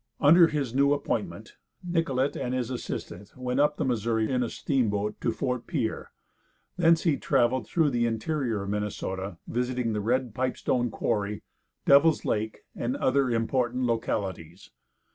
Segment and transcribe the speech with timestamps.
[0.19, 5.21] Under his new appointment, Nicollet and his assistant went up the Missouri in a steamboat
[5.21, 6.11] to Fort Pierre;
[6.75, 11.43] thence he traveled through the interior of Minnesota, visiting the Red Pipestone quarry,
[11.85, 14.71] Devil's lake, and other important localities.